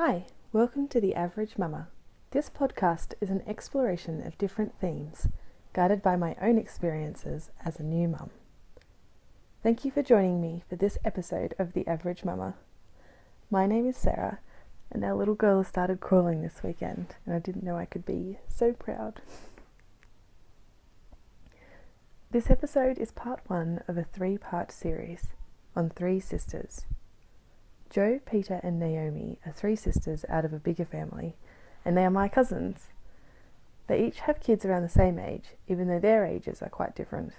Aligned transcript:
Hi, 0.00 0.26
welcome 0.52 0.86
to 0.90 1.00
The 1.00 1.16
Average 1.16 1.58
Mama. 1.58 1.88
This 2.30 2.48
podcast 2.48 3.14
is 3.20 3.30
an 3.30 3.42
exploration 3.48 4.24
of 4.24 4.38
different 4.38 4.78
themes, 4.80 5.26
guided 5.72 6.02
by 6.02 6.14
my 6.14 6.36
own 6.40 6.56
experiences 6.56 7.50
as 7.64 7.80
a 7.80 7.82
new 7.82 8.06
mum. 8.06 8.30
Thank 9.60 9.84
you 9.84 9.90
for 9.90 10.04
joining 10.04 10.40
me 10.40 10.62
for 10.68 10.76
this 10.76 10.98
episode 11.04 11.52
of 11.58 11.72
The 11.72 11.84
Average 11.88 12.24
Mama. 12.24 12.54
My 13.50 13.66
name 13.66 13.88
is 13.88 13.96
Sarah, 13.96 14.38
and 14.92 15.04
our 15.04 15.16
little 15.16 15.34
girl 15.34 15.64
started 15.64 15.98
crawling 15.98 16.42
this 16.42 16.62
weekend, 16.62 17.16
and 17.26 17.34
I 17.34 17.40
didn't 17.40 17.64
know 17.64 17.76
I 17.76 17.84
could 17.84 18.06
be 18.06 18.38
so 18.46 18.72
proud. 18.72 19.20
This 22.30 22.50
episode 22.50 22.98
is 22.98 23.10
part 23.10 23.40
one 23.48 23.82
of 23.88 23.98
a 23.98 24.04
three 24.04 24.38
part 24.38 24.70
series 24.70 25.30
on 25.74 25.90
three 25.90 26.20
sisters. 26.20 26.86
Jo, 27.98 28.20
Peta, 28.24 28.60
and 28.62 28.78
Naomi 28.78 29.40
are 29.44 29.50
three 29.50 29.74
sisters 29.74 30.24
out 30.28 30.44
of 30.44 30.52
a 30.52 30.60
bigger 30.60 30.84
family, 30.84 31.34
and 31.84 31.96
they 31.96 32.04
are 32.04 32.10
my 32.10 32.28
cousins. 32.28 32.90
They 33.88 34.06
each 34.06 34.20
have 34.20 34.38
kids 34.38 34.64
around 34.64 34.84
the 34.84 34.88
same 34.88 35.18
age, 35.18 35.56
even 35.66 35.88
though 35.88 35.98
their 35.98 36.24
ages 36.24 36.62
are 36.62 36.68
quite 36.68 36.94
different. 36.94 37.32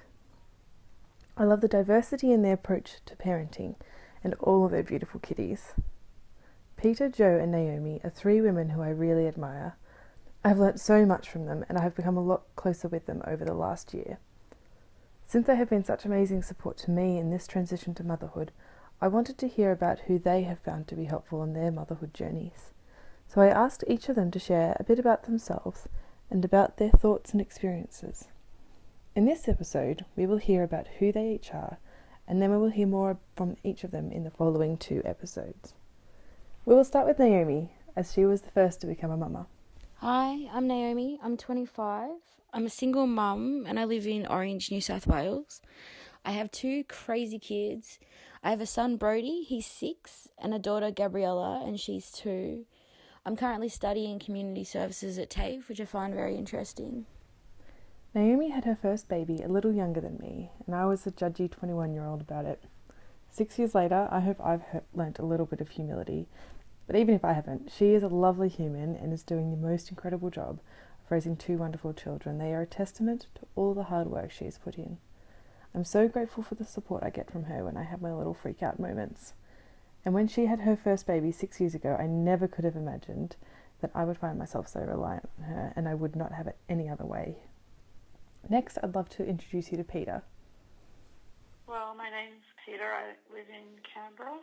I 1.37 1.45
love 1.45 1.61
the 1.61 1.69
diversity 1.69 2.33
in 2.33 2.41
their 2.41 2.55
approach 2.55 2.95
to 3.05 3.15
parenting 3.15 3.75
and 4.21 4.33
all 4.41 4.65
of 4.65 4.71
their 4.71 4.83
beautiful 4.83 5.21
kitties. 5.21 5.75
Peta, 6.75 7.07
Jo, 7.07 7.39
and 7.41 7.53
Naomi 7.53 8.01
are 8.03 8.09
three 8.09 8.41
women 8.41 8.71
who 8.71 8.81
I 8.81 8.89
really 8.89 9.27
admire. 9.27 9.77
I 10.43 10.49
have 10.49 10.59
learnt 10.59 10.81
so 10.81 11.05
much 11.05 11.29
from 11.29 11.45
them, 11.45 11.63
and 11.69 11.77
I 11.77 11.83
have 11.83 11.95
become 11.95 12.17
a 12.17 12.21
lot 12.21 12.43
closer 12.57 12.89
with 12.89 13.05
them 13.05 13.21
over 13.25 13.45
the 13.45 13.53
last 13.53 13.93
year. 13.93 14.19
Since 15.25 15.47
they 15.47 15.55
have 15.55 15.69
been 15.69 15.85
such 15.85 16.03
amazing 16.03 16.43
support 16.43 16.75
to 16.79 16.91
me 16.91 17.17
in 17.17 17.31
this 17.31 17.47
transition 17.47 17.93
to 17.93 18.03
motherhood, 18.03 18.51
I 19.01 19.07
wanted 19.07 19.37
to 19.37 19.47
hear 19.47 19.71
about 19.71 19.99
who 20.01 20.19
they 20.19 20.43
have 20.43 20.59
found 20.59 20.87
to 20.87 20.95
be 20.95 21.05
helpful 21.05 21.41
in 21.43 21.53
their 21.53 21.71
motherhood 21.71 22.13
journeys. 22.13 22.73
So 23.27 23.41
I 23.41 23.47
asked 23.47 23.83
each 23.87 24.09
of 24.09 24.15
them 24.15 24.29
to 24.31 24.39
share 24.39 24.75
a 24.79 24.83
bit 24.83 24.99
about 24.99 25.23
themselves 25.23 25.87
and 26.29 26.43
about 26.43 26.77
their 26.77 26.89
thoughts 26.89 27.31
and 27.31 27.39
experiences. 27.39 28.27
In 29.15 29.25
this 29.25 29.47
episode, 29.47 30.03
we 30.15 30.25
will 30.25 30.37
hear 30.37 30.63
about 30.63 30.87
who 30.99 31.11
they 31.11 31.31
each 31.33 31.53
are, 31.53 31.77
and 32.27 32.41
then 32.41 32.51
we 32.51 32.57
will 32.57 32.69
hear 32.69 32.87
more 32.87 33.17
from 33.35 33.55
each 33.63 33.83
of 33.83 33.91
them 33.91 34.11
in 34.11 34.23
the 34.23 34.31
following 34.31 34.77
two 34.77 35.01
episodes. 35.05 35.73
We 36.65 36.75
will 36.75 36.83
start 36.83 37.07
with 37.07 37.19
Naomi, 37.19 37.73
as 37.95 38.11
she 38.13 38.25
was 38.25 38.41
the 38.41 38.51
first 38.51 38.81
to 38.81 38.87
become 38.87 39.11
a 39.11 39.17
mama. 39.17 39.47
Hi, 39.95 40.47
I'm 40.53 40.67
Naomi. 40.67 41.19
I'm 41.23 41.37
25. 41.37 42.11
I'm 42.53 42.65
a 42.65 42.69
single 42.69 43.07
mum 43.07 43.65
and 43.67 43.79
I 43.79 43.85
live 43.85 44.07
in 44.07 44.25
Orange, 44.25 44.71
New 44.71 44.81
South 44.81 45.05
Wales. 45.07 45.61
I 46.25 46.31
have 46.31 46.51
two 46.51 46.83
crazy 46.83 47.39
kids. 47.39 47.99
I 48.43 48.51
have 48.51 48.61
a 48.61 48.65
son, 48.65 48.97
Brody, 48.97 49.43
he's 49.43 49.65
six, 49.65 50.29
and 50.37 50.53
a 50.53 50.59
daughter, 50.59 50.91
Gabriella, 50.91 51.63
and 51.65 51.79
she's 51.79 52.11
two. 52.11 52.65
I'm 53.25 53.35
currently 53.35 53.69
studying 53.69 54.19
community 54.19 54.63
services 54.63 55.17
at 55.17 55.29
TAFE, 55.29 55.67
which 55.67 55.81
I 55.81 55.85
find 55.85 56.13
very 56.13 56.35
interesting. 56.35 57.05
Naomi 58.13 58.49
had 58.49 58.65
her 58.65 58.75
first 58.75 59.07
baby 59.07 59.41
a 59.41 59.47
little 59.47 59.73
younger 59.73 60.01
than 60.01 60.17
me, 60.17 60.49
and 60.65 60.75
I 60.75 60.85
was 60.85 61.05
a 61.05 61.11
judgy 61.11 61.49
21 61.49 61.93
year 61.93 62.05
old 62.05 62.21
about 62.21 62.45
it. 62.45 62.63
Six 63.29 63.59
years 63.59 63.75
later, 63.75 64.07
I 64.11 64.21
hope 64.21 64.41
I've 64.41 64.63
learnt 64.93 65.19
a 65.19 65.25
little 65.25 65.45
bit 65.45 65.61
of 65.61 65.69
humility. 65.69 66.27
But 66.87 66.95
even 66.95 67.13
if 67.13 67.23
I 67.23 67.33
haven't, 67.33 67.71
she 67.71 67.93
is 67.93 68.01
a 68.01 68.07
lovely 68.07 68.49
human 68.49 68.95
and 68.95 69.13
is 69.13 69.21
doing 69.21 69.51
the 69.51 69.57
most 69.57 69.91
incredible 69.91 70.31
job 70.31 70.59
of 71.05 71.11
raising 71.11 71.37
two 71.37 71.57
wonderful 71.57 71.93
children. 71.93 72.39
They 72.39 72.51
are 72.53 72.63
a 72.63 72.65
testament 72.65 73.27
to 73.35 73.41
all 73.55 73.75
the 73.75 73.83
hard 73.83 74.07
work 74.07 74.31
she 74.31 74.45
has 74.45 74.57
put 74.57 74.75
in. 74.75 74.97
I'm 75.73 75.83
so 75.83 76.07
grateful 76.07 76.43
for 76.43 76.55
the 76.55 76.65
support 76.65 77.03
I 77.03 77.09
get 77.09 77.31
from 77.31 77.43
her 77.43 77.63
when 77.63 77.77
I 77.77 77.83
have 77.83 78.01
my 78.01 78.13
little 78.13 78.33
freak 78.33 78.63
out 78.63 78.79
moments. 78.79 79.33
And 80.03 80.13
when 80.13 80.27
she 80.27 80.45
had 80.45 80.61
her 80.61 80.75
first 80.75 81.05
baby 81.05 81.31
six 81.31 81.59
years 81.59 81.75
ago, 81.75 81.95
I 81.99 82.07
never 82.07 82.47
could 82.47 82.65
have 82.65 82.75
imagined 82.75 83.35
that 83.81 83.91
I 83.93 84.03
would 84.03 84.17
find 84.17 84.39
myself 84.39 84.67
so 84.67 84.81
reliant 84.81 85.29
on 85.37 85.45
her 85.45 85.73
and 85.75 85.87
I 85.87 85.93
would 85.93 86.15
not 86.15 86.33
have 86.33 86.47
it 86.47 86.57
any 86.67 86.89
other 86.89 87.05
way. 87.05 87.37
Next, 88.49 88.77
I'd 88.81 88.95
love 88.95 89.09
to 89.09 89.25
introduce 89.25 89.71
you 89.71 89.77
to 89.77 89.83
Peta. 89.83 90.23
Well, 91.67 91.93
my 91.95 92.09
name's 92.09 92.47
Peta. 92.65 92.83
I 92.83 93.13
live 93.31 93.47
in 93.47 93.77
Canberra. 93.85 94.39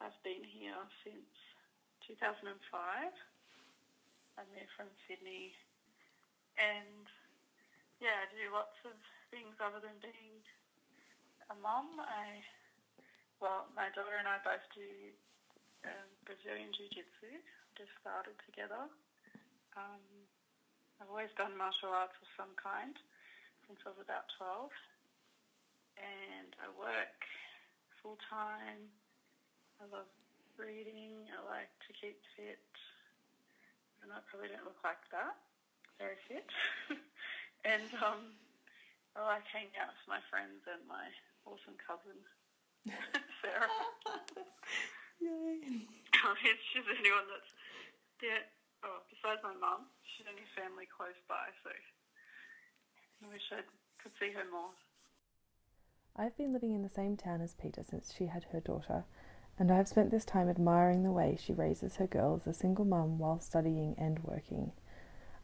I've 0.00 0.18
been 0.22 0.44
here 0.44 0.76
since 1.02 1.30
2005. 2.06 2.52
I 4.36 4.42
moved 4.52 4.72
from 4.76 4.86
Sydney 5.08 5.54
and 6.58 7.06
yeah, 8.00 8.18
I 8.20 8.26
do 8.34 8.52
lots 8.52 8.76
of 8.84 8.98
things 9.32 9.56
other 9.58 9.80
than 9.80 9.96
being 10.04 10.38
a 11.48 11.56
mum. 11.56 11.96
I 11.98 12.44
well, 13.40 13.66
my 13.74 13.90
daughter 13.90 14.14
and 14.20 14.28
I 14.30 14.38
both 14.44 14.62
do 14.70 14.86
um, 15.88 16.08
Brazilian 16.22 16.70
Jiu 16.70 16.86
Jitsu. 16.92 17.42
Just 17.74 17.90
started 17.98 18.38
together. 18.46 18.86
Um, 19.74 20.04
I've 21.00 21.10
always 21.10 21.32
done 21.34 21.58
martial 21.58 21.90
arts 21.90 22.14
of 22.22 22.28
some 22.38 22.52
kind 22.54 22.94
since 23.66 23.82
I 23.82 23.90
was 23.90 23.98
about 23.98 24.30
12. 24.38 24.70
And 25.98 26.54
I 26.62 26.70
work 26.78 27.18
full 27.98 28.20
time. 28.30 28.86
I 29.82 29.90
love 29.90 30.06
reading. 30.54 31.26
I 31.34 31.42
like 31.50 31.72
to 31.88 31.90
keep 31.98 32.20
fit. 32.38 32.62
And 34.04 34.14
I 34.14 34.22
probably 34.30 34.54
don't 34.54 34.62
look 34.62 34.78
like 34.86 35.02
that 35.10 35.34
very 36.02 36.18
fit. 36.26 36.50
and 37.72 37.86
um, 38.02 38.34
I 39.12 39.20
like 39.28 39.44
hanging 39.48 39.76
out 39.76 39.92
with 39.92 40.08
my 40.08 40.22
friends 40.32 40.64
and 40.64 40.80
my 40.88 41.04
awesome 41.44 41.76
cousin, 41.76 42.16
Sarah. 43.44 43.68
Yay. 45.20 45.84
Oh, 46.24 46.34
she's 46.40 46.86
the 46.86 46.96
only 46.96 47.12
one 47.12 47.28
that's 47.28 47.52
there. 48.24 48.42
Oh, 48.82 49.04
besides 49.12 49.44
my 49.44 49.54
mum, 49.54 49.86
she's 50.02 50.26
only 50.26 50.42
family 50.56 50.88
close 50.90 51.18
by, 51.28 51.52
so 51.62 51.70
I 51.70 53.28
wish 53.30 53.46
I 53.52 53.62
could 54.02 54.12
see 54.18 54.32
her 54.32 54.48
more. 54.50 54.74
I've 56.16 56.36
been 56.36 56.52
living 56.52 56.72
in 56.72 56.82
the 56.82 56.88
same 56.88 57.16
town 57.16 57.40
as 57.40 57.54
Peta 57.54 57.84
since 57.84 58.12
she 58.16 58.26
had 58.26 58.44
her 58.52 58.60
daughter, 58.60 59.04
and 59.58 59.70
I 59.70 59.76
have 59.76 59.88
spent 59.88 60.10
this 60.10 60.24
time 60.24 60.48
admiring 60.48 61.02
the 61.02 61.12
way 61.12 61.36
she 61.38 61.52
raises 61.52 61.96
her 61.96 62.06
girl 62.06 62.40
as 62.40 62.46
a 62.46 62.52
single 62.58 62.84
mum 62.84 63.18
while 63.18 63.40
studying 63.40 63.94
and 63.98 64.18
working. 64.24 64.72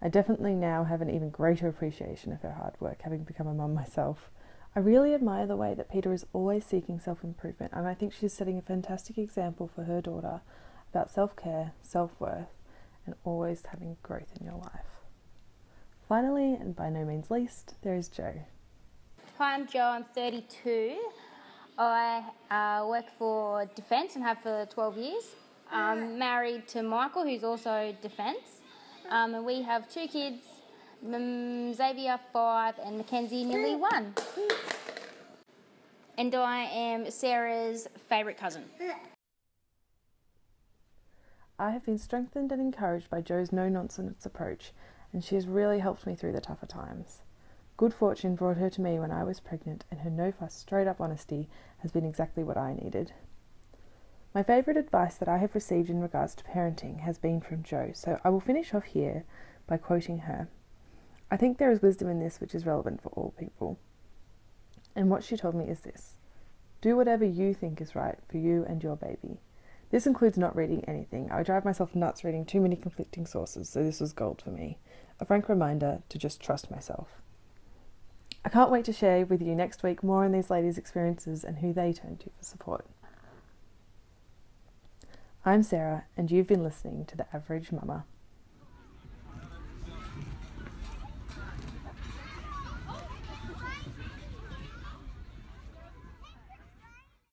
I 0.01 0.09
definitely 0.09 0.55
now 0.55 0.85
have 0.85 1.01
an 1.03 1.11
even 1.11 1.31
greater 1.31 1.69
appreciation 1.69 2.33
of 2.33 2.43
her 2.43 2.53
hard 2.53 2.75
work, 2.81 3.03
having 3.03 3.25
become 3.25 3.49
a 3.49 3.55
mum 3.55 3.75
myself. 3.75 4.31
I 4.77 4.81
really 4.81 5.13
admire 5.13 5.47
the 5.47 5.57
way 5.57 5.75
that 5.75 5.91
Peta 5.91 6.13
is 6.13 6.25
always 6.33 6.65
seeking 6.65 7.01
self 7.01 7.25
improvement, 7.25 7.73
and 7.75 7.87
I 7.87 7.95
think 7.95 8.13
she's 8.13 8.33
setting 8.33 8.59
a 8.59 8.63
fantastic 8.63 9.19
example 9.19 9.69
for 9.75 9.85
her 9.85 10.01
daughter 10.01 10.41
about 10.93 11.11
self 11.11 11.35
care, 11.35 11.73
self 11.83 12.13
worth, 12.21 12.47
and 13.07 13.17
always 13.25 13.65
having 13.67 13.97
growth 14.03 14.29
in 14.39 14.47
your 14.47 14.57
life. 14.57 15.03
Finally, 16.09 16.55
and 16.55 16.77
by 16.77 16.91
no 16.91 17.05
means 17.05 17.31
least, 17.31 17.75
there 17.83 17.97
is 17.97 18.09
Jo. 18.09 18.35
Hi, 19.39 19.55
I'm 19.55 19.67
Jo. 19.67 19.81
I'm 19.81 20.05
32. 20.15 20.97
I 21.77 22.23
uh, 22.51 22.87
work 22.87 23.07
for 23.19 23.67
Defence 23.75 24.15
and 24.15 24.25
have 24.25 24.39
for 24.39 24.67
12 24.71 24.97
years. 24.97 25.25
I'm 25.71 26.19
married 26.19 26.67
to 26.69 26.83
Michael, 26.83 27.25
who's 27.25 27.45
also 27.45 27.95
Defence. 28.01 28.63
Um, 29.11 29.35
and 29.35 29.45
we 29.45 29.63
have 29.63 29.89
two 29.89 30.07
kids, 30.07 30.43
Xavier 31.03 32.19
five 32.33 32.75
and 32.85 32.99
Mackenzie 32.99 33.45
nearly 33.45 33.75
one. 33.75 34.15
And 36.19 36.35
I 36.35 36.65
am 36.65 37.11
Sarah's 37.11 37.89
favourite 38.09 38.39
cousin. 38.39 38.65
I 41.59 41.71
have 41.71 41.85
been 41.85 41.99
strengthened 41.99 42.53
and 42.53 42.61
encouraged 42.61 43.09
by 43.09 43.21
Jo's 43.21 43.51
no 43.51 43.69
nonsense 43.69 44.27
approach, 44.27 44.73
and 45.13 45.25
she 45.25 45.37
has 45.37 45.47
really 45.47 45.79
helped 45.79 46.07
me 46.07 46.15
through 46.15 46.33
the 46.33 46.41
tougher 46.41 46.67
times. 46.67 47.23
Good 47.77 47.95
fortune 47.95 48.35
brought 48.35 48.59
her 48.59 48.69
to 48.71 48.81
me 48.81 48.99
when 48.99 49.11
I 49.11 49.25
was 49.25 49.41
pregnant, 49.41 49.85
and 49.91 50.01
her 50.01 50.11
no 50.11 50.33
fuss, 50.33 50.55
straight 50.55 50.87
up 50.87 51.01
honesty 51.01 51.49
has 51.79 51.93
been 51.93 52.05
exactly 52.05 52.45
what 52.45 52.57
I 52.57 52.75
needed. 52.75 53.13
My 54.35 54.43
favourite 54.43 54.77
advice 54.77 55.17
that 55.17 55.29
I 55.29 55.39
have 55.39 55.55
received 55.55 55.89
in 55.89 56.01
regards 56.01 56.35
to 56.35 56.45
parenting 56.45 57.01
has 57.01 57.19
been 57.19 57.41
from 57.41 57.63
Jo, 57.63 57.91
so 57.95 58.21
I 58.23 58.29
will 58.29 58.41
finish 58.41 58.75
off 58.75 58.85
here 58.85 59.25
by 59.67 59.79
quoting 59.79 60.19
her. 60.21 60.49
I 61.31 61.37
think 61.37 61.59
there 61.59 61.71
is 61.71 61.83
wisdom 61.83 62.09
in 62.09 62.21
this 62.21 62.41
which 62.41 62.55
is 62.55 62.67
relevant 62.67 63.03
for 63.03 63.09
all 63.11 63.35
people. 63.39 63.79
And 64.95 65.11
what 65.11 65.25
she 65.25 65.37
told 65.37 65.55
me 65.55 65.67
is 65.67 65.81
this 65.81 66.17
do 66.81 66.97
whatever 66.97 67.25
you 67.25 67.55
think 67.55 67.81
is 67.81 67.95
right 67.95 68.19
for 68.29 68.37
you 68.37 68.65
and 68.69 68.83
your 68.83 68.97
baby. 68.97 69.41
This 69.91 70.07
includes 70.07 70.37
not 70.37 70.55
reading 70.55 70.85
anything. 70.85 71.31
I 71.31 71.43
drive 71.43 71.65
myself 71.65 71.95
nuts 71.95 72.23
reading 72.23 72.45
too 72.45 72.61
many 72.61 72.77
conflicting 72.77 73.27
sources, 73.27 73.71
so 73.71 73.83
this 73.83 74.01
was 74.01 74.13
gold 74.13 74.43
for 74.43 74.51
me. 74.51 74.79
A 75.19 75.25
frank 75.25 75.49
reminder 75.49 76.03
to 76.11 76.19
just 76.19 76.41
trust 76.41 76.71
myself. 76.71 77.09
I 78.45 78.51
can't 78.51 78.71
wait 78.71 78.85
to 78.85 78.93
share 78.93 79.25
with 79.25 79.43
you 79.43 79.55
next 79.55 79.83
week 79.83 80.03
more 80.03 80.25
on 80.25 80.33
these 80.33 80.51
ladies' 80.51 80.79
experiences 80.79 81.43
and 81.43 81.59
who 81.59 81.73
they 81.73 81.93
turn 81.93 82.19
to 82.19 82.31
for 82.31 82.45
support. 82.45 82.87
I'm 85.49 85.63
Sarah, 85.63 86.05
and 86.15 86.31
you've 86.31 86.47
been 86.47 86.63
listening 86.63 87.07
to 87.07 87.17
The 87.17 87.25
Average 87.35 87.73
Mama. 87.73 88.05